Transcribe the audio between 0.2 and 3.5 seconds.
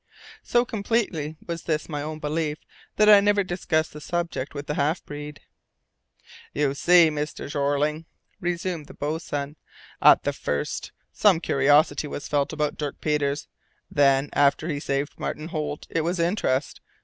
So completely was this my own belief that I never